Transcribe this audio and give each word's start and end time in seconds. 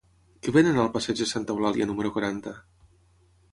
Què 0.45 0.53
venen 0.55 0.79
al 0.83 0.89
passeig 0.95 1.19
de 1.19 1.27
Santa 1.33 1.55
Eulàlia 1.57 1.89
número 1.91 2.13
quaranta? 2.19 2.57